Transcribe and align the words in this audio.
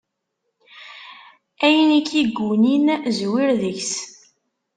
Ayen 1.65 1.91
i 1.99 2.01
k-iggunin, 2.07 2.85
zwir 3.17 3.49
deg-s! 3.61 3.93